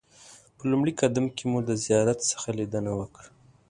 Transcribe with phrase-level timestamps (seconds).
[0.57, 3.27] په لومړي قدم کې مو د زیارت څخه لیدنه وکړه.